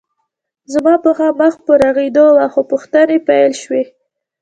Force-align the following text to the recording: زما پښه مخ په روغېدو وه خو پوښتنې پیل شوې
زما 0.73 0.93
پښه 1.03 1.27
مخ 1.39 1.53
په 1.65 1.71
روغېدو 1.81 2.25
وه 2.35 2.45
خو 2.53 2.61
پوښتنې 2.71 3.17
پیل 3.27 3.51
شوې 3.61 3.83